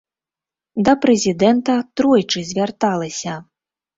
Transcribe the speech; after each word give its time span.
Да 0.87 0.93
прэзідэнта 1.03 1.75
тройчы 2.01 2.39
звярталася. 2.53 3.37